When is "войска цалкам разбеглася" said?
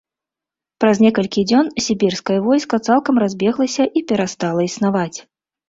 2.47-3.89